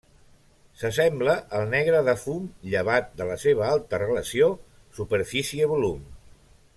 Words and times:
S'assembla 0.83 1.35
al 1.59 1.67
negre 1.73 1.99
de 2.07 2.15
fum 2.23 2.47
llevat 2.71 3.13
de 3.21 3.29
la 3.33 3.37
seva 3.45 3.69
alta 3.75 4.03
relació 4.05 4.49
superfície-volum. 5.01 6.01